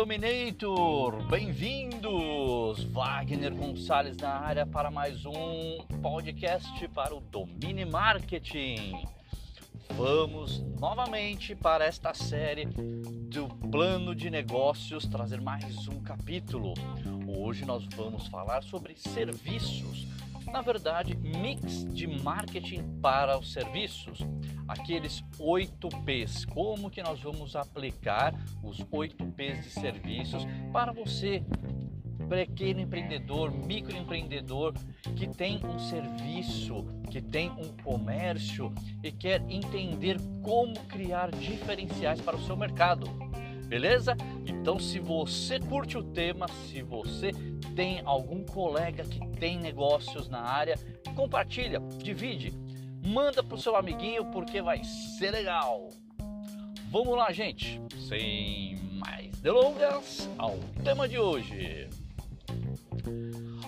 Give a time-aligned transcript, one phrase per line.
[0.00, 1.22] Dominator!
[1.26, 2.84] Bem-vindos!
[2.84, 9.06] Wagner Gonçalves na área para mais um podcast para o Domine Marketing.
[9.90, 16.72] Vamos novamente para esta série do plano de negócios trazer mais um capítulo.
[17.28, 20.06] Hoje nós vamos falar sobre serviços
[20.50, 24.18] na verdade, mix de marketing para os serviços.
[24.66, 26.44] Aqueles 8 P's.
[26.44, 31.42] Como que nós vamos aplicar os 8 P's de serviços para você,
[32.28, 34.74] pequeno empreendedor, microempreendedor
[35.16, 42.36] que tem um serviço, que tem um comércio e quer entender como criar diferenciais para
[42.36, 43.06] o seu mercado
[43.70, 44.16] beleza?
[44.44, 47.30] Então, se você curte o tema, se você
[47.80, 50.78] tem algum colega que tem negócios na área,
[51.16, 52.52] compartilha, divide,
[53.02, 55.88] manda pro seu amiguinho porque vai ser legal.
[56.90, 57.80] Vamos lá, gente.
[58.06, 61.88] Sem mais delongas, ao tema de hoje.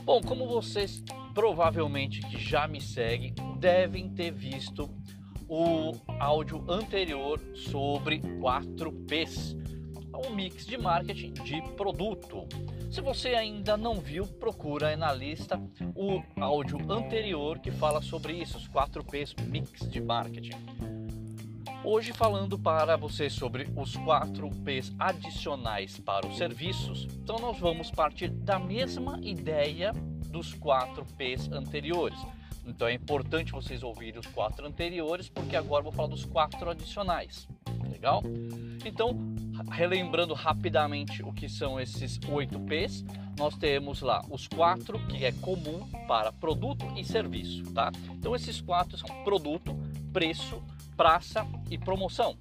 [0.04, 4.90] Bom, como vocês provavelmente que já me seguem devem ter visto
[5.48, 9.56] o áudio anterior sobre 4Ps
[10.14, 12.46] um mix de marketing de produto.
[12.92, 15.58] Se você ainda não viu, procura na lista
[15.96, 20.52] o áudio anterior que fala sobre isso, os 4 P's mix de marketing.
[21.82, 27.90] Hoje falando para você sobre os 4 P's adicionais para os serviços, então nós vamos
[27.90, 29.94] partir da mesma ideia
[30.28, 32.18] dos 4 P's anteriores.
[32.66, 36.68] Então é importante vocês ouvirem os quatro anteriores, porque agora eu vou falar dos quatro
[36.68, 37.48] adicionais.
[37.90, 38.22] Legal?
[38.84, 39.31] Então,
[39.70, 43.04] relembrando rapidamente o que são esses 8 P's,
[43.38, 47.90] nós temos lá os quatro que é comum para produto e serviço, tá?
[48.10, 49.74] Então esses quatro são produto,
[50.12, 50.62] preço,
[50.96, 52.36] praça e promoção.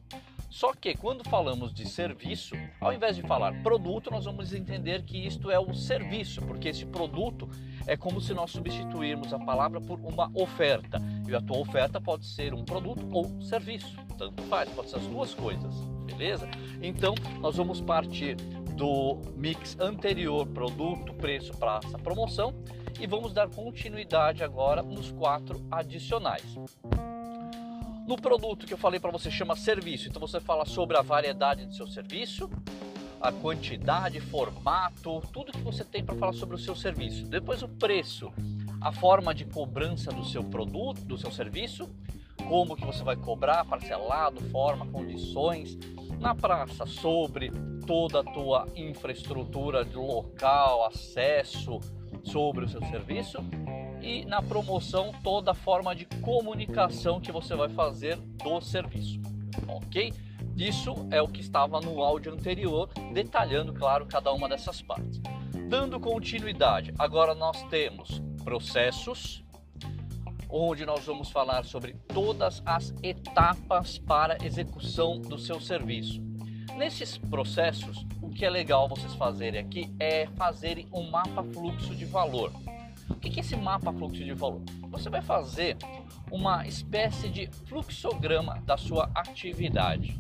[0.52, 5.18] Só que quando falamos de serviço, ao invés de falar produto, nós vamos entender que
[5.26, 7.50] isto é o serviço, porque esse produto
[7.88, 11.02] é como se nós substituirmos a palavra por uma oferta.
[11.26, 15.08] E a tua oferta pode ser um produto ou serviço, tanto faz, pode ser as
[15.08, 15.74] duas coisas,
[16.14, 16.50] beleza?
[16.82, 18.36] Então, nós vamos partir
[18.76, 22.54] do mix anterior, produto, preço, praça, promoção,
[23.00, 26.56] e vamos dar continuidade agora nos quatro adicionais.
[28.08, 31.66] No produto que eu falei para você chama serviço, então você fala sobre a variedade
[31.66, 32.50] do seu serviço,
[33.22, 37.26] a quantidade, formato, tudo que você tem para falar sobre o seu serviço.
[37.28, 38.34] Depois o preço,
[38.82, 41.88] a forma de cobrança do seu produto, do seu serviço,
[42.50, 45.78] como que você vai cobrar, parcelado, forma, condições.
[46.22, 47.52] Na praça, sobre
[47.88, 51.80] toda a tua infraestrutura de local, acesso
[52.24, 53.40] sobre o seu serviço
[54.04, 59.20] e na promoção toda a forma de comunicação que você vai fazer do serviço,
[59.68, 60.14] ok?
[60.56, 65.20] Isso é o que estava no áudio anterior, detalhando, claro, cada uma dessas partes.
[65.70, 69.44] Dando continuidade, agora nós temos processos,
[70.52, 76.22] onde nós vamos falar sobre todas as etapas para execução do seu serviço.
[76.76, 82.06] Nesses processos, o que é legal vocês fazerem aqui é fazerem um mapa fluxo de
[82.06, 82.52] valor.
[83.10, 84.62] O que é esse mapa fluxo de valor?
[84.90, 85.78] Você vai fazer
[86.32, 90.20] uma espécie de fluxograma da sua atividade.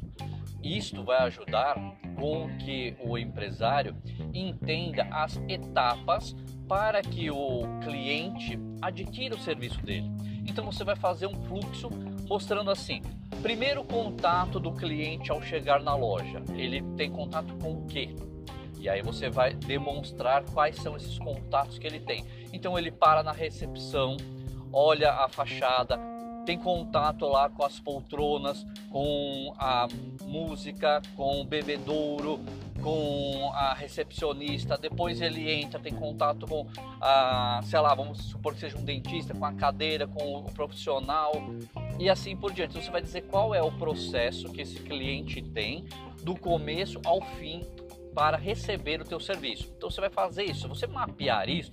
[0.63, 1.75] Isto vai ajudar
[2.15, 3.95] com que o empresário
[4.33, 6.35] entenda as etapas
[6.67, 10.09] para que o cliente adquira o serviço dele.
[10.47, 11.89] Então você vai fazer um fluxo
[12.27, 13.01] mostrando assim:
[13.41, 18.15] primeiro contato do cliente ao chegar na loja, ele tem contato com o quê?
[18.79, 22.25] E aí você vai demonstrar quais são esses contatos que ele tem.
[22.51, 24.17] Então ele para na recepção,
[24.73, 25.99] olha a fachada,
[26.45, 29.87] tem contato lá com as poltronas, com a
[30.23, 32.39] música, com o bebedouro,
[32.81, 36.67] com a recepcionista, depois ele entra, tem contato com
[36.99, 41.31] a, sei lá, vamos supor que seja um dentista, com a cadeira, com o profissional
[41.99, 42.71] e assim por diante.
[42.71, 45.85] Então, você vai dizer qual é o processo que esse cliente tem
[46.23, 47.65] do começo ao fim
[48.13, 49.71] para receber o teu serviço.
[49.75, 51.71] Então você vai fazer isso, você mapear isso,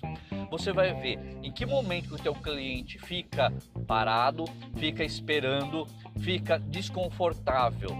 [0.51, 3.53] você vai ver em que momento o teu cliente fica
[3.87, 4.45] parado,
[4.77, 5.87] fica esperando,
[6.21, 7.91] fica desconfortável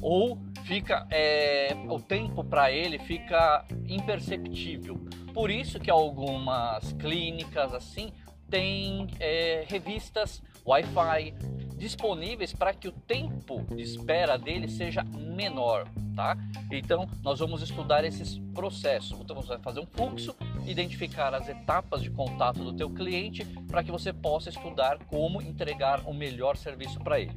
[0.00, 5.00] ou fica é, o tempo para ele fica imperceptível.
[5.32, 8.12] Por isso que algumas clínicas assim
[8.48, 11.34] têm é, revistas Wi-Fi
[11.76, 16.36] disponíveis para que o tempo de espera dele seja menor, tá?
[16.70, 19.18] Então, nós vamos estudar esses processos.
[19.18, 20.36] Então, fazer um fluxo,
[20.66, 26.06] identificar as etapas de contato do teu cliente para que você possa estudar como entregar
[26.06, 27.32] o melhor serviço para ele.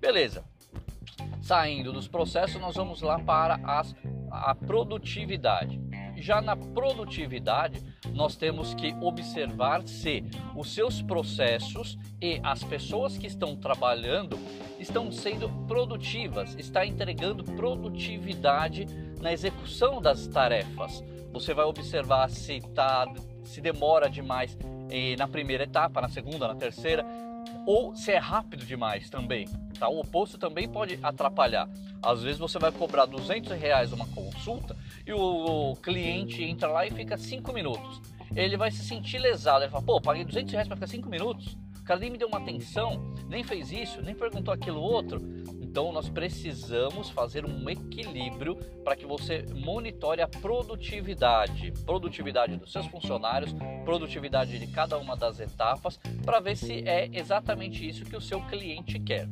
[0.00, 0.44] Beleza?
[1.46, 3.94] Saindo dos processos, nós vamos lá para as,
[4.32, 5.80] a produtividade.
[6.16, 7.80] Já na produtividade,
[8.12, 10.24] nós temos que observar se
[10.56, 14.36] os seus processos e as pessoas que estão trabalhando
[14.80, 18.84] estão sendo produtivas, está entregando produtividade
[19.20, 21.00] na execução das tarefas.
[21.32, 23.06] Você vai observar se tá,
[23.44, 24.58] se demora demais
[24.90, 27.06] eh, na primeira etapa, na segunda, na terceira,
[27.66, 29.46] ou se é rápido demais também.
[29.78, 29.88] Tá?
[29.88, 31.68] O oposto também pode atrapalhar.
[32.02, 36.90] Às vezes você vai cobrar 200 reais uma consulta e o cliente entra lá e
[36.92, 38.00] fica 5 minutos.
[38.34, 39.64] Ele vai se sentir lesado.
[39.64, 41.58] Ele fala, pô, paguei 200 reais para ficar 5 minutos.
[41.80, 45.20] O cara nem me deu uma atenção, nem fez isso, nem perguntou aquilo outro.
[45.76, 52.86] Então nós precisamos fazer um equilíbrio para que você monitore a produtividade, produtividade dos seus
[52.86, 58.22] funcionários, produtividade de cada uma das etapas, para ver se é exatamente isso que o
[58.22, 59.28] seu cliente quer.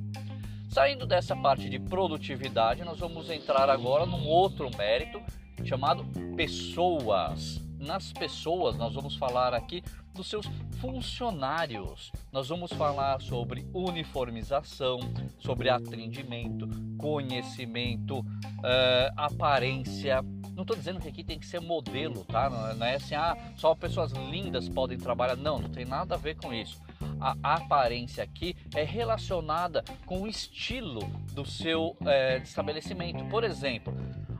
[0.68, 5.22] Saindo dessa parte de produtividade, nós vamos entrar agora num outro mérito
[5.64, 6.04] chamado
[6.36, 7.58] pessoas.
[7.78, 9.82] Nas pessoas, nós vamos falar aqui
[10.14, 10.46] dos seus
[10.80, 12.12] funcionários.
[12.32, 15.00] Nós vamos falar sobre uniformização,
[15.38, 20.22] sobre atendimento, conhecimento, uh, aparência.
[20.54, 22.48] Não estou dizendo que aqui tem que ser modelo, tá?
[22.48, 25.36] Não é assim, ah, só pessoas lindas podem trabalhar.
[25.36, 26.80] Não, não tem nada a ver com isso.
[27.20, 31.00] A aparência aqui é relacionada com o estilo
[31.32, 33.24] do seu é, estabelecimento.
[33.26, 33.94] Por exemplo,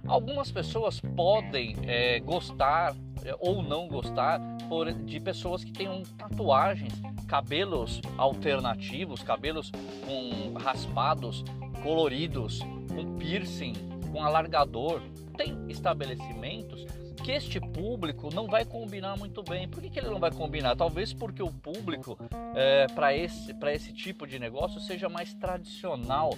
[0.07, 2.95] algumas pessoas podem é, gostar
[3.25, 6.93] é, ou não gostar por, de pessoas que tenham tatuagens,
[7.27, 9.71] cabelos alternativos, cabelos
[10.05, 11.45] com raspados,
[11.83, 12.61] coloridos,
[12.95, 13.75] com piercing,
[14.13, 15.01] com alargador.
[15.37, 16.87] Tem estabelecimentos
[17.25, 19.67] que este público não vai combinar muito bem.
[19.67, 20.77] Por que, que ele não vai combinar?
[20.77, 22.19] Talvez porque o público
[22.55, 26.35] é, para esse, esse tipo de negócio seja mais tradicional,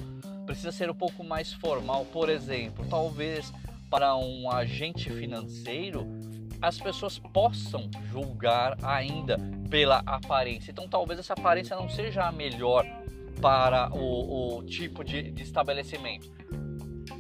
[0.47, 2.05] precisa ser um pouco mais formal.
[2.07, 3.53] Por exemplo, talvez
[3.91, 6.07] para um agente financeiro
[6.61, 9.39] as pessoas possam julgar ainda
[9.71, 10.71] pela aparência.
[10.71, 12.85] Então, talvez essa aparência não seja a melhor
[13.41, 16.35] para o, o tipo de, de estabelecimento.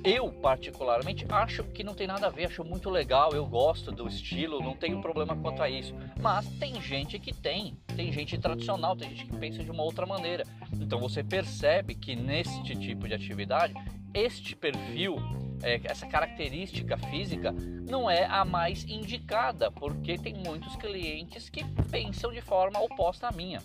[0.02, 4.06] Eu, particularmente, acho que não tem nada a ver, acho muito legal, eu gosto do
[4.06, 5.92] estilo, não tenho problema quanto a isso.
[6.20, 10.06] Mas tem gente que tem, tem gente tradicional, tem gente que pensa de uma outra
[10.06, 10.44] maneira.
[10.72, 13.74] Então você percebe que neste tipo de atividade,
[14.14, 15.16] este perfil
[15.62, 17.52] é, essa característica física
[17.88, 23.32] não é a mais indicada, porque tem muitos clientes que pensam de forma oposta à
[23.32, 23.62] minha.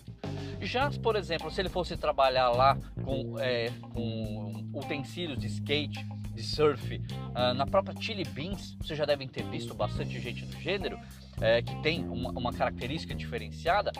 [0.60, 6.42] Já, por exemplo, se ele fosse trabalhar lá com, é, com utensílios de skate, de
[6.42, 10.98] surf, uh, na própria Chili Beans, vocês já devem ter visto bastante gente do gênero,
[11.42, 13.92] é, que tem uma, uma, característica diferenciada,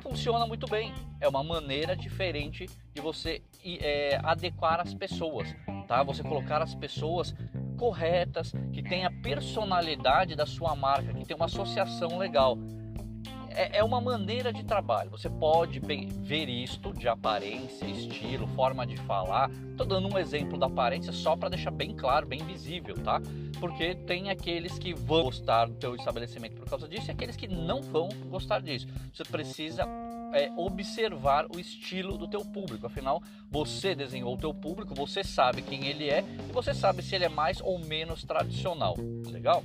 [0.00, 0.92] funciona muito bem.
[1.20, 5.48] É uma maneira diferente de você é, adequar as pessoas
[5.90, 6.04] tá?
[6.04, 7.34] Você colocar as pessoas
[7.76, 12.56] corretas, que tem a personalidade da sua marca, que tem uma associação legal.
[13.50, 15.10] É, é uma maneira de trabalho.
[15.10, 19.50] Você pode ver isto de aparência, estilo, forma de falar.
[19.70, 23.20] Estou dando um exemplo da aparência só para deixar bem claro, bem visível, tá?
[23.58, 27.48] Porque tem aqueles que vão gostar do teu estabelecimento por causa disso e aqueles que
[27.48, 28.86] não vão gostar disso.
[29.12, 29.86] Você precisa
[30.32, 32.86] é, observar o estilo do teu público.
[32.86, 37.14] Afinal, você desenhou o teu público, você sabe quem ele é e você sabe se
[37.14, 38.96] ele é mais ou menos tradicional.
[39.26, 39.62] Legal?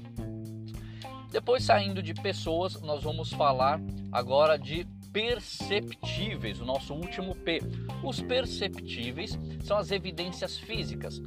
[1.36, 7.60] Depois saindo de pessoas, nós vamos falar agora de perceptíveis, o nosso último P.
[8.02, 11.22] Os perceptíveis são as evidências físicas.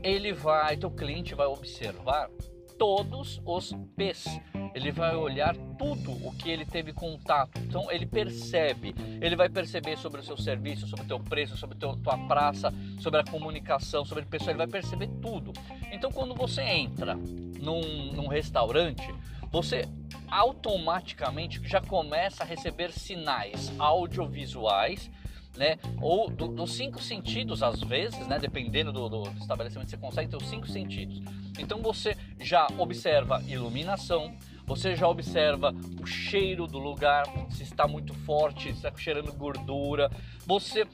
[0.00, 2.30] Ele vai, teu cliente vai observar
[2.78, 4.26] todos os P's.
[4.72, 7.58] Ele vai olhar tudo o que ele teve contato.
[7.58, 11.76] Então ele percebe, ele vai perceber sobre o seu serviço, sobre o teu preço, sobre
[11.76, 15.52] a tua praça, sobre a comunicação, sobre a pessoa, ele vai perceber tudo.
[15.90, 19.12] Então quando você entra num, num restaurante,
[19.50, 19.88] você
[20.30, 25.10] automaticamente já começa a receber sinais audiovisuais
[25.58, 25.76] né?
[26.00, 28.38] Ou do, dos cinco sentidos, às vezes, né?
[28.38, 31.20] Dependendo do, do, estabelecimento, você consegue ter os cinco sentidos.
[31.58, 38.14] Então você já observa iluminação, você já observa o cheiro do lugar, se está muito
[38.14, 40.10] forte, se está cheirando gordura.
[40.46, 40.86] Você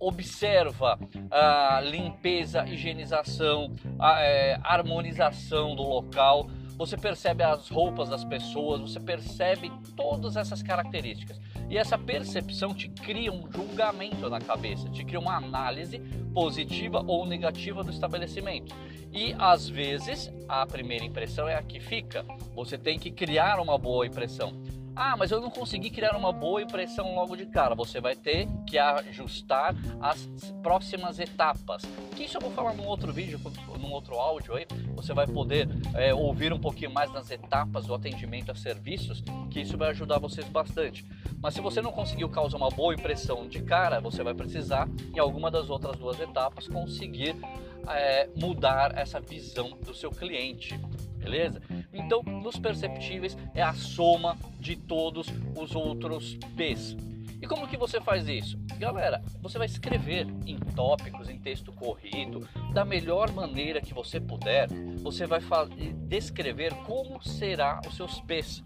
[0.00, 0.98] observa
[1.30, 6.48] a limpeza, higienização, a é, harmonização do local.
[6.78, 11.40] Você percebe as roupas das pessoas, você percebe todas essas características.
[11.70, 15.98] E essa percepção te cria um julgamento na cabeça, te cria uma análise
[16.34, 18.74] positiva ou negativa do estabelecimento.
[19.10, 22.24] E às vezes a primeira impressão é a que fica.
[22.54, 24.52] Você tem que criar uma boa impressão.
[24.98, 27.74] Ah, mas eu não consegui criar uma boa impressão logo de cara.
[27.74, 30.26] Você vai ter que ajustar as
[30.62, 31.82] próximas etapas.
[32.16, 33.38] Que isso eu vou falar num outro vídeo,
[33.78, 34.66] num outro áudio aí.
[34.94, 39.60] Você vai poder é, ouvir um pouquinho mais nas etapas do atendimento a serviços, que
[39.60, 41.04] isso vai ajudar vocês bastante.
[41.42, 45.18] Mas se você não conseguiu causar uma boa impressão de cara, você vai precisar, em
[45.18, 47.36] alguma das outras duas etapas, conseguir
[47.86, 50.78] é, mudar essa visão do seu cliente
[51.26, 51.60] beleza?
[51.92, 55.26] Então, nos perceptíveis é a soma de todos
[55.58, 56.96] os outros P's.
[57.42, 58.56] E como que você faz isso?
[58.78, 64.68] Galera, você vai escrever em tópicos, em texto corrido, da melhor maneira que você puder.
[65.02, 65.40] Você vai
[66.08, 68.62] descrever como será os seus P's.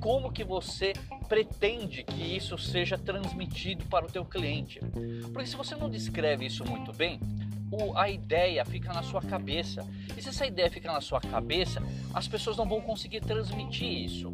[0.00, 0.94] Como que você
[1.28, 4.80] pretende que isso seja transmitido para o teu cliente?
[5.32, 7.20] Porque se você não descreve isso muito bem,
[7.70, 9.86] o, a ideia fica na sua cabeça.
[10.16, 11.82] E se essa ideia fica na sua cabeça,
[12.14, 14.32] as pessoas não vão conseguir transmitir isso.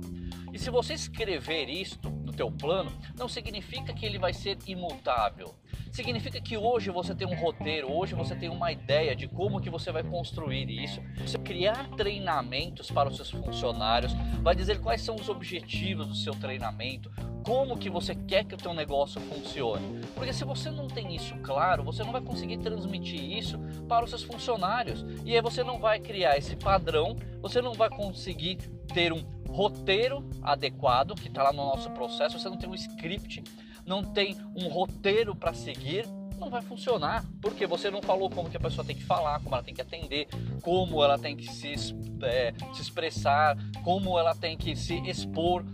[0.52, 5.54] E se você escrever isto no teu plano, não significa que ele vai ser imutável.
[5.90, 9.70] Significa que hoje você tem um roteiro, hoje você tem uma ideia de como que
[9.70, 11.00] você vai construir isso.
[11.18, 14.12] Você criar treinamentos para os seus funcionários,
[14.42, 17.10] vai dizer quais são os objetivos do seu treinamento,
[17.44, 20.00] como que você quer que o teu negócio funcione.
[20.14, 24.10] Porque se você não tem isso claro, você não vai conseguir transmitir isso para os
[24.10, 25.04] seus funcionários.
[25.24, 28.56] E aí você não vai criar esse padrão, você não vai conseguir
[28.94, 33.44] ter um roteiro adequado, que está lá no nosso processo, você não tem um script,
[33.86, 36.06] não tem um roteiro para seguir,
[36.38, 39.54] não vai funcionar, porque você não falou como que a pessoa tem que falar, como
[39.54, 40.28] ela tem que atender,
[40.62, 45.64] como ela tem que se, é, se expressar, como ela tem que se expor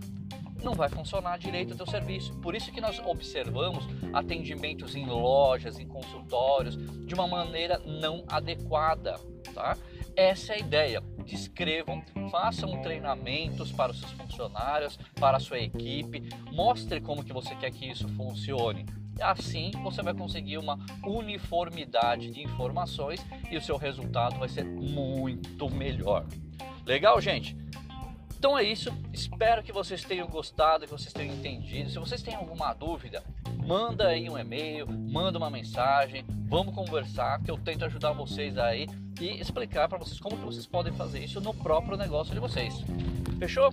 [0.63, 2.33] não vai funcionar direito o teu serviço.
[2.37, 9.19] Por isso que nós observamos atendimentos em lojas, em consultórios, de uma maneira não adequada,
[9.53, 9.77] tá?
[10.15, 11.03] Essa é a ideia.
[11.25, 17.55] Descrevam, façam treinamentos para os seus funcionários, para a sua equipe, mostre como que você
[17.55, 18.85] quer que isso funcione.
[19.19, 25.69] Assim você vai conseguir uma uniformidade de informações e o seu resultado vai ser muito
[25.69, 26.25] melhor.
[26.85, 27.55] Legal, gente?
[28.41, 31.91] Então é isso, espero que vocês tenham gostado, que vocês tenham entendido.
[31.91, 33.23] Se vocês têm alguma dúvida,
[33.55, 38.87] manda aí um e-mail, manda uma mensagem, vamos conversar que eu tento ajudar vocês aí
[39.21, 42.73] e explicar para vocês como que vocês podem fazer isso no próprio negócio de vocês.
[43.37, 43.69] Fechou?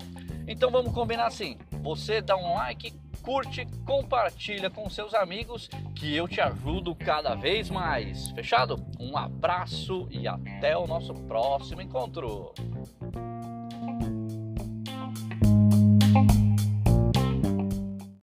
[0.46, 1.56] Então vamos combinar assim.
[1.80, 7.70] Você dá um like, curte, compartilha com seus amigos que eu te ajudo cada vez
[7.70, 8.30] mais.
[8.32, 8.84] Fechado?
[9.00, 12.52] Um abraço e até o nosso próximo encontro.